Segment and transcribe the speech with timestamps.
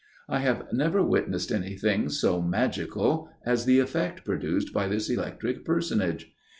[0.27, 6.33] I have never witnessed anything so magical as the effect produced by this electric personage.